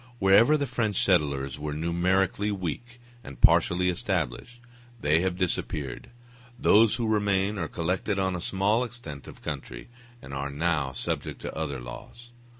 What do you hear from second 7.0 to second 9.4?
remain are collected on a small extent